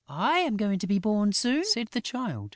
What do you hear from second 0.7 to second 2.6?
to be born soon," said the Child.